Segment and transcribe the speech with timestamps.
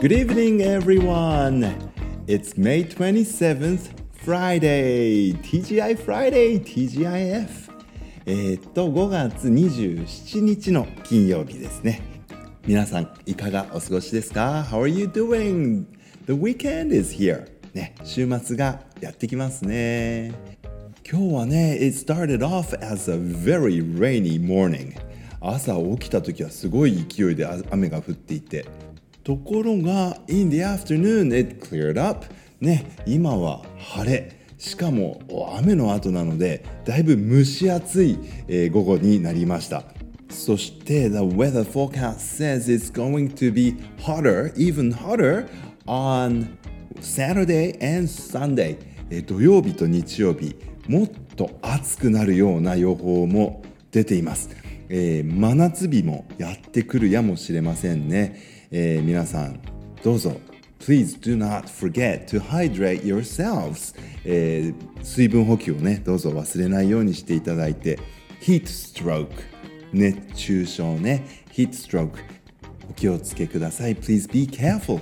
[0.00, 1.92] Good evening, everyone.
[2.26, 3.90] It's May 27th,
[4.24, 5.34] Friday.
[5.42, 7.70] TGI Friday, TGIF.
[8.24, 12.00] えっと、5月27日の金曜日ですね。
[12.66, 15.84] 皆さん、いかがお過ごしですか ?How are you doing?
[16.24, 17.46] The weekend is here.
[17.74, 20.32] ね、週末がやってきますね。
[21.06, 24.94] 今日はね、It started off as a very rainy morning.
[25.42, 28.64] 朝起きた時はすごい勢いで雨が降っていて
[29.22, 32.26] ところが in the afternoon it cleared up
[32.60, 35.20] ね今は晴れしかも
[35.56, 39.84] 雨の後なのでだいぶ蒸し暑い、えー、午後になりました
[40.28, 45.48] そして The weather forecast says it's going to be hotter, even hotter
[45.86, 46.56] on
[47.00, 48.76] Saturday and Sunday
[49.10, 50.54] え土曜日と日曜日
[50.88, 54.50] もっと暑くなるような予報も出ています
[54.92, 59.62] えー、真夏日もやってくるやもしれませんね、えー、皆さん
[60.02, 60.40] どうぞ。
[60.80, 63.94] Please do not forget to hydrate yourselves、
[64.24, 67.98] えー、水分補給をねどうぞ忘れないようにしていただいて。
[68.40, 69.28] Heat stroke
[69.92, 71.44] 熱中症ね。
[71.52, 72.12] Heat stroke
[72.88, 73.94] お気をつけください。
[73.94, 75.00] Please be careful.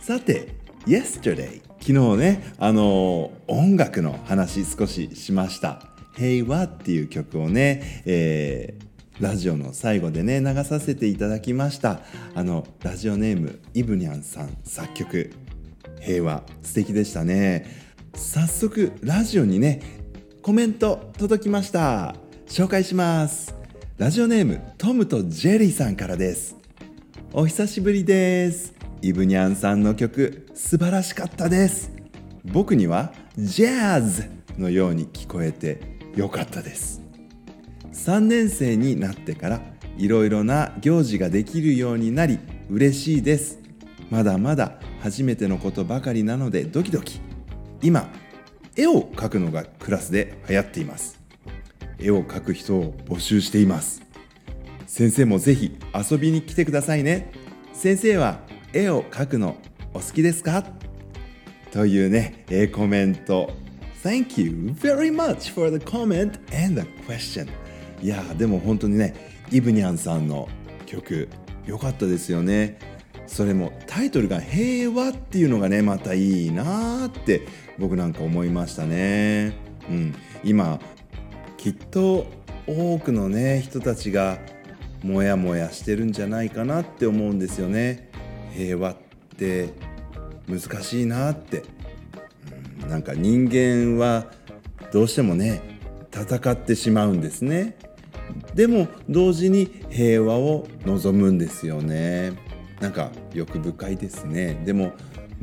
[0.00, 0.48] さて
[0.86, 5.93] Yesterday 昨日ねあの音楽の話少ししました。
[6.16, 12.00] 平和っていう曲をね、えー、ラジオの最後でね流させていただきました。
[12.34, 15.32] あのラジオネームイブニャンさん作曲。
[16.00, 17.66] 平和素敵でしたね。
[18.14, 19.80] 早速ラジオにね
[20.42, 22.14] コメント届きました。
[22.46, 23.54] 紹介します。
[23.96, 26.56] ラジオネームトムとジェリーさんからです。
[27.32, 28.74] お久しぶりです。
[29.02, 31.90] イブニャンさんの曲素晴らしかったです。
[32.44, 37.02] 僕にはジャズのように聞こえて良かったです。
[37.92, 39.60] 3年生になってから
[39.96, 42.38] いろいろな行事ができるようになり
[42.70, 43.58] 嬉しいです。
[44.10, 47.20] まだまだ初めてのことばかりなのでドキドキ。
[47.82, 48.10] 今
[48.76, 51.20] 絵を描くのがクラスで流行っています。
[51.98, 54.02] 絵を描く人を募集しています。
[54.86, 55.76] 先生もぜひ
[56.10, 57.32] 遊びに来てくださいね。
[57.72, 58.40] 先生は
[58.72, 59.56] 絵を描くの
[59.92, 60.64] お好きですか？
[61.72, 63.63] というね、えコメント。
[64.04, 67.48] Thank you very much for the comment and the question.
[68.02, 69.14] いやでも本当にね、
[69.50, 70.46] イブニャンさんの
[70.84, 71.26] 曲、
[71.64, 72.78] 良かったですよね。
[73.26, 77.46] それもタイトルが平和っていうのがね、またいいなって
[77.78, 79.54] 僕なんか思いましたね。
[79.88, 80.14] うん、
[80.44, 80.78] 今、
[81.56, 82.26] きっと
[82.66, 84.38] 多くのね、人たちが
[85.02, 88.10] モヤモヤしてるんじゃないかなって思うんですよね。
[88.52, 88.96] 平和っ
[89.38, 89.70] て
[90.46, 91.62] 難しいなって
[92.88, 94.26] なんか人間は
[94.92, 95.60] どうしてもね
[96.12, 97.76] 戦ってしまうんですね。
[98.54, 102.32] でも同時に平和を望むんですよね。
[102.80, 104.62] なんか欲深いですね。
[104.64, 104.92] でも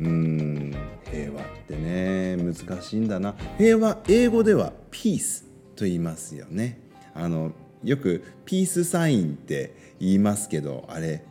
[0.00, 0.74] うん
[1.10, 3.34] 平和ってね難しいんだな。
[3.58, 5.44] 平和英語ではピース
[5.76, 6.80] と言いますよね。
[7.14, 7.52] あの
[7.84, 11.24] よくピースサインって言いますけどあれ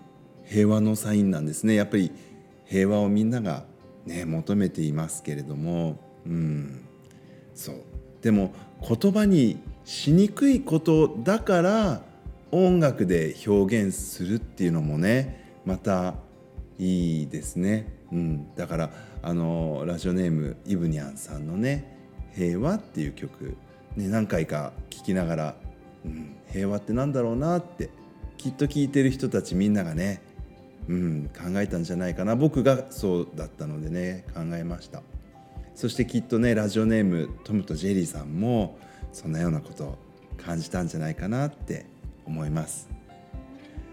[0.46, 1.76] 平和のサインなんですね。
[1.76, 2.12] やっぱり
[2.66, 3.66] 平和をみんなが
[4.06, 6.86] ね求めていますけれどもうん
[7.54, 7.76] そう。
[8.22, 8.54] でも
[8.88, 12.02] 言葉にしにくいことだから
[12.52, 16.16] 音楽で表現するっていうのもねまた
[16.78, 18.90] いいですね、うん、だから
[19.24, 21.98] あのラジオネームイブニャンさんのね
[22.36, 23.56] 「平和」っていう曲、
[23.96, 25.56] ね、何回か聴きながら、
[26.06, 27.90] うん、平和ってなんだろうなって
[28.38, 30.22] きっと聞いてる人たちみんながね
[30.90, 32.36] うん、考えたんじゃないかな。
[32.36, 35.02] 僕がそうだったのでね考えました。
[35.76, 38.78] そしてきっとねラジオネームトムとジェリーさんも
[39.14, 39.98] そんなようなことを
[40.38, 41.86] 感じたんじゃないかなって
[42.26, 42.90] 思います。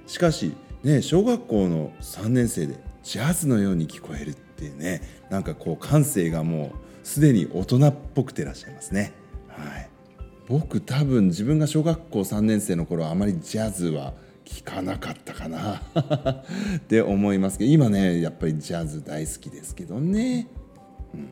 [0.07, 6.73] しかしね小学校の3年生でジャズのように聞こえるっていうねなんかこう感性がも
[7.03, 9.13] うすでに大人っぽくてらっしゃいますね。
[9.49, 9.89] はい。
[10.47, 14.15] 僕多分自分が小学校3年生の頃あまりジャズは
[14.49, 15.83] 聞かなかったかな。
[16.79, 20.49] って思いますけど今ねやっぱりジャズ大好きですけどね、
[21.15, 21.29] うん、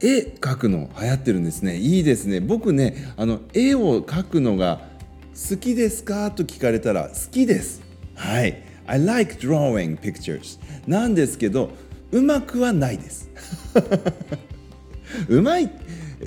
[0.00, 1.76] 絵描くの流行ってるんですね。
[1.76, 2.40] いいですね。
[2.40, 4.88] 僕ねあの絵を描くのが
[5.34, 7.82] 好きですかと聞かれたら好きです。
[8.14, 8.62] はい。
[8.86, 10.60] I like drawing pictures.
[10.86, 11.70] なんですけど
[12.12, 13.28] うまくはないです。
[15.28, 15.68] うまい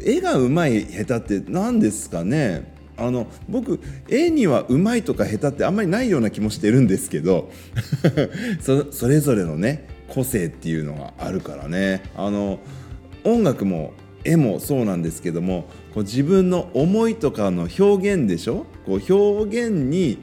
[0.06, 2.78] 絵がうまい下手って何ですかね。
[3.00, 3.80] あの僕
[4.10, 7.50] 絵にはうまいとか下手ってあんまりないような気もしてるんですけど
[8.62, 12.02] そそれぞれのね個性っていうのがあるからね。
[12.16, 12.60] あの
[13.24, 13.94] 音楽も
[14.24, 18.66] 絵もそうなんですけどもこう自分の思いとかの表現でしょ？
[18.86, 20.18] こう表現に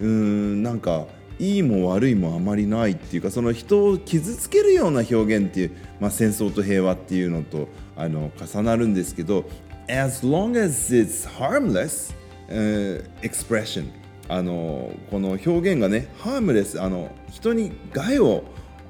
[0.00, 1.06] うーんなんか
[1.38, 5.70] いいも悪いもあまりないっていうかその人を傷つけるような表現っていう、
[6.00, 9.44] まあ、戦争と平和っていうのとあの重なるんですけど
[9.88, 12.14] as long as it's harmless、
[12.48, 13.90] uh, expression
[14.28, 18.44] あのこの表現がねハームレスあの人に害を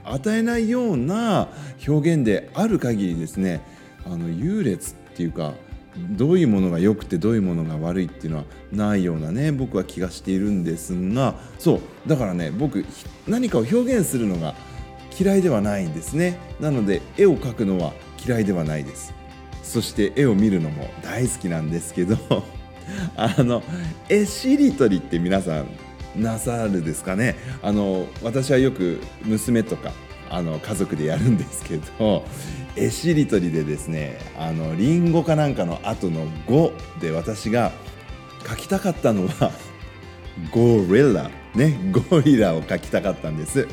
[0.05, 1.49] 与えないような
[1.87, 3.61] 表現である限りですね
[4.05, 5.55] あの優劣っていうか
[5.97, 12.85] どういうものが良くてどういうものが悪いっていうのはないようなね僕は気がしているんですがそうだからね僕
[13.29, 14.55] 何かを表現するのが
[15.19, 16.39] 嫌いではないんですね。
[16.59, 17.93] なので絵を描くのは
[18.25, 19.13] 嫌いではないです。
[19.63, 22.17] そして絵を見るのも大好きなんですけど。
[23.17, 23.63] あの
[24.09, 25.69] 絵しりとりって皆さん
[26.17, 27.37] なさるですかね？
[27.63, 29.93] あの私はよく娘とか
[30.31, 32.25] あの家族でやるんですけど
[32.77, 37.73] 絵しりとりでですねあのリンゴかなんかの後の「5」で私が
[38.49, 39.51] 書きたかったのは
[40.51, 41.31] ゴリラ。
[41.55, 41.79] ね
[42.11, 43.69] ゴリラを書きたかったんです。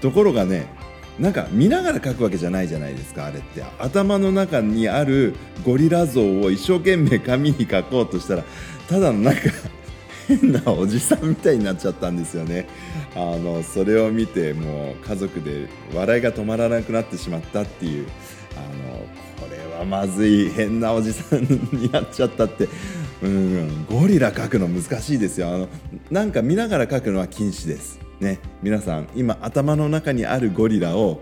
[0.00, 0.66] ところがね
[1.18, 3.62] なんか見ながら書くわけじゃないじゃないですかあれって。
[3.78, 5.34] 頭の中にある
[5.64, 8.44] ゴリラ像を一生懸命紙に書こうとしたら
[8.88, 9.40] ただのなんか
[10.26, 12.66] 変なおじさんみたいになっちゃったんですよね。
[13.14, 18.06] あのそれを見てもう家族で笑いが止まらなくなってしまったっていう。
[18.56, 19.04] あの
[19.36, 22.68] これはまずい変なおじさんになっちゃったって。
[23.22, 25.48] うんゴリラ描くの難しいですよ。
[25.48, 25.68] あの
[26.10, 28.03] なんか見ながら描くのは禁止です。
[28.24, 31.20] ね皆さん今頭の中にあるゴリラを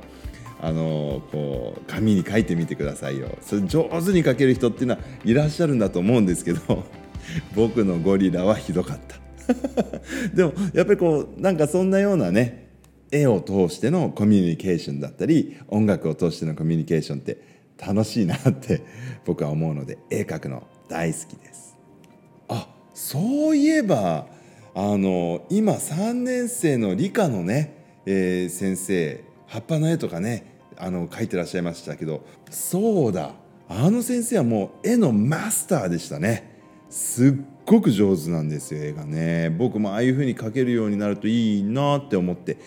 [0.61, 3.37] あのこう紙に書いてみてくださいよ。
[3.41, 6.85] それ上手に描ける人っていうのはいらっしゃるんだと思うんですけど
[7.57, 9.21] 僕のゴリラはひどかった。
[10.33, 12.69] でもやっぱりこうなんかそんなようなね
[13.11, 17.39] 絵を通してのコミュニケーションだったり音楽を通してのコミュニケーションって
[17.85, 18.83] 楽しいなって
[19.25, 21.77] 僕は思うので絵描くの大好きです。
[22.49, 24.27] あそういえば
[24.75, 33.33] あの今3年生の理科のね、えー、先生葉っぱの絵とかねあの描いてらっしゃいましたけどそうだ
[33.69, 36.53] あの先生はもう絵のマスターでしたね。
[36.91, 37.35] すっ
[37.65, 39.49] ごく上手なんですよ絵がね。
[39.49, 42.59] 僕もああいう風に描けるようになるといいなって思って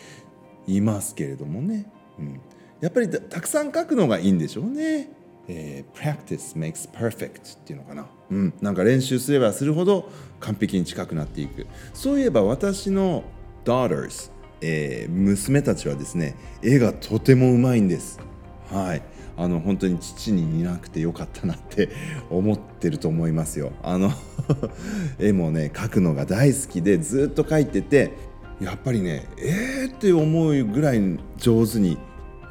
[0.65, 1.85] いますけれどもね、
[2.17, 2.41] うん、
[2.81, 5.09] やっぱりたくさん描くのがいいんでしょうね、
[5.47, 10.09] えー、practice makes perfect っていうのかな、うん、なんか練習すればするほど
[10.39, 11.67] 完璧に近くなっていく。
[11.93, 13.23] そういえば私の
[13.63, 14.31] daughters、
[14.61, 18.19] えー、娘たちはですね絵がとてもうまいんです。
[18.71, 19.01] はい。
[19.37, 21.89] あの本当に父にいなくてよかったなって
[22.29, 23.73] 思ってると思いますよ。
[23.83, 24.11] あの
[25.19, 28.11] 絵もね描くのが大好きでずっと描いてて
[28.61, 31.97] やっぱりねえーって思うぐらい上手に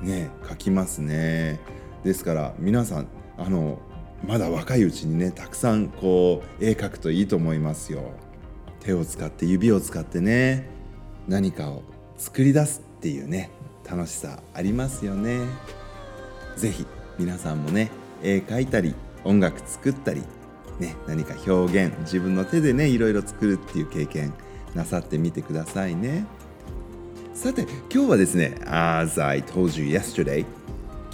[0.03, 1.59] ね描きますね。
[2.05, 3.09] ですから皆さん
[3.39, 3.79] あの
[4.27, 8.13] まだ若いうちにねたくさんこう絵描くといいと思いますよ。
[8.81, 10.69] 手を使って指を使ってね
[11.27, 11.83] 何かを
[12.19, 13.51] 作り出すっていうね
[13.91, 15.41] 楽しさありますよね。
[16.57, 16.87] ぜひ
[17.19, 17.91] 皆さんもね
[18.23, 20.23] 絵描いたり音楽作ったり、
[20.79, 24.33] ね、何か表現自分の手でねいろいろ作るっていう経験
[24.75, 26.27] なさってみてくださいね
[27.33, 27.63] さて
[27.93, 30.45] 今日はですね As I told you yesterday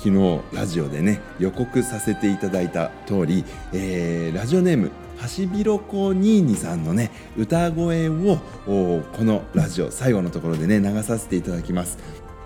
[0.02, 3.44] 昨日ラジオでね予告させていただいた通り、
[3.75, 11.99] えー、ラジオネームハシビロコニーニさんのね歌声をこのラジオ最後のところでね流させていただきます。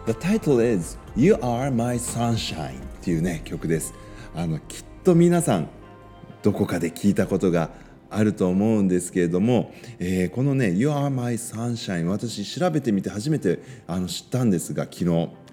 [0.07, 3.95] The title is You Are My Sunshine っていうね曲です。
[4.35, 5.69] あのきっと皆さん
[6.43, 7.71] どこかで聞いたことが
[8.11, 15.44] あると思うんですけれども、えー、このね「You Are My Sunshine」私調べてみて初めてあの知ったんですが昨日。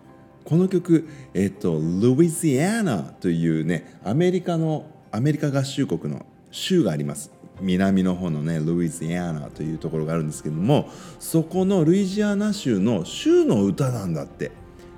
[0.51, 7.31] この曲、えっ、と、ルイジアナというねアメリカのアメリカ合衆国の州があります。
[7.61, 10.89] 南の方のねルイジアナというところがあるんですけども
[11.19, 14.51] そこのルイジアナ州の州の歌なんだって。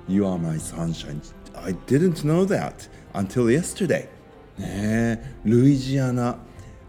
[0.08, 1.20] You are my sunshine.
[1.54, 4.08] I didn't know that until yesterday.
[4.58, 6.36] ねルイジアナ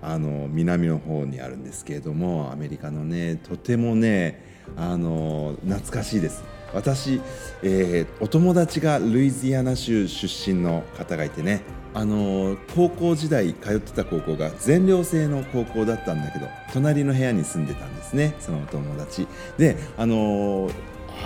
[0.02, 4.44] あの南の方にあるんですけれどもアメリカのねとてもね
[4.76, 6.55] あの懐かしいです。
[6.74, 7.22] 私、
[7.64, 11.62] えー、お友達がルイジアナ州出身の方がいてね
[11.94, 19.28] あの高校時代通ってた高校が全寮制の高校だったんだけど隣の部屋に住んでたんですねそのお友達。
[19.58, 20.70] であの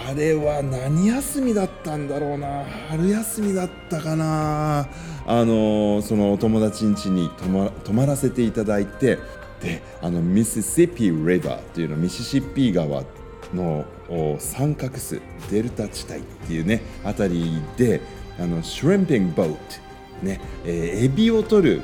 [0.07, 4.87] あれは何休みだったんだろうな春休みだったかな
[5.25, 9.17] あのそのお友達ん家に泊ま泊まらせていただいて
[9.61, 13.03] であのミシシッピーリバーというのミシシッピー川
[13.53, 13.85] の
[14.39, 18.01] 三角州デルタ地帯っていうね辺りで
[18.39, 19.59] あのシュレンピングボート
[20.23, 21.81] ね、えー、エビを取る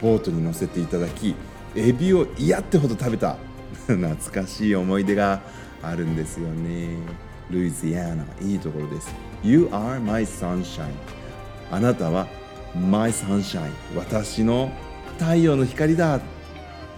[0.00, 1.34] ボートに乗せていただき
[1.74, 3.36] エビを嫌ってほど食べた
[3.86, 5.40] 懐かしい思い出が
[5.82, 6.96] あるんですよね。
[7.50, 9.14] ルイジアナいいところです。
[9.42, 10.86] You are my sunshine
[11.70, 12.26] あなたは
[12.74, 14.70] my sunshine 私の
[15.18, 16.20] 太陽の光だ。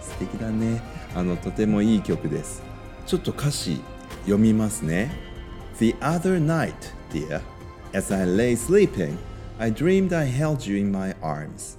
[0.01, 0.81] 素敵だね。
[1.15, 2.63] あのとてもいい曲です。
[3.05, 3.81] ちょっと歌詞
[4.27, 5.09] 読みますね
[5.79, 6.73] The other night,
[7.11, 7.41] dear,
[7.93, 9.17] as I lay sleeping,
[9.57, 11.77] I dreamed I held you in my arms.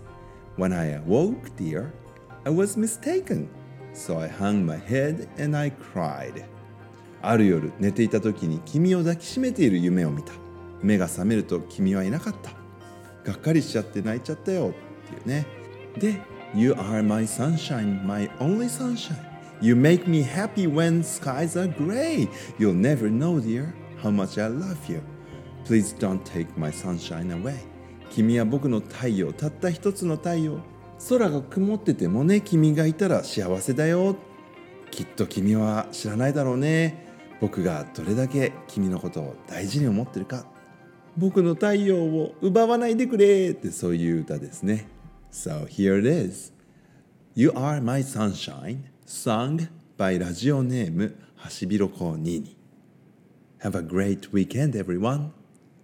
[0.56, 1.92] When I awoke, dear,
[2.44, 3.48] I was mistaken.
[3.92, 6.44] So I hung my head and I cried.
[7.20, 10.32] ある夜寝ていた時に君を抱きしめている夢を見た。
[10.80, 12.52] 目が覚めると君はいなかった。
[13.24, 15.46] がっかりしちゃって泣いちゃったよっていうね。
[15.98, 16.22] で、
[16.54, 19.27] You are my sunshine, my only sunshine.
[19.60, 22.28] You make me happy when skies are gray.
[22.58, 25.02] You'll never know, dear, how much I love you.
[25.64, 27.56] Please don't take my sunshine away.
[28.10, 30.60] 君は僕の太陽、たった一つの太陽。
[31.08, 34.16] 空が曇っててもね、君がいたら幸せだよ。
[34.90, 37.06] きっと君は知らないだろうね。
[37.40, 40.46] 僕がどれだけ君のことを大事に思ってるか。
[41.16, 44.88] 僕の太陽を奪わないでくれってそういう歌ですね。
[45.32, 46.52] So here it is.
[47.34, 52.57] You are my sunshine, sung by ラジオネームハシビロコニーニ。
[53.61, 55.31] Have a great weekend, everyone.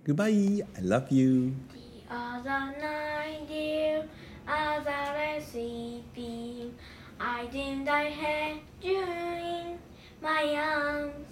[0.06, 0.66] Goodbye.
[0.78, 1.54] I love you.
[1.72, 4.06] The other night, dear,
[4.48, 6.74] as I lay sleeping,
[7.20, 9.80] I dreamed I had you in
[10.22, 11.28] my arms.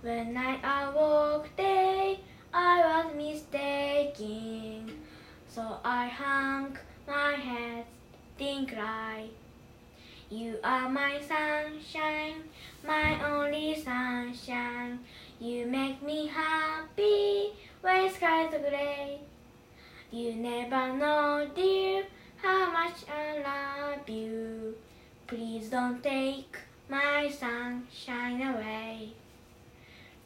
[0.00, 2.20] When I awoke, day,
[2.52, 4.90] I was mistaken.
[5.48, 7.84] So I hung my head
[8.40, 9.30] and cried.
[10.29, 12.43] You are my sunshine,
[12.85, 14.99] my only sunshine.
[15.39, 19.21] You make me happy when skies are gray.
[20.11, 22.03] You never know, dear,
[22.35, 24.75] how much I love you.
[25.27, 26.57] Please don't take
[26.89, 29.13] my sunshine away.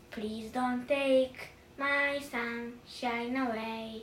[0.10, 4.02] Please don't take my sunshine away.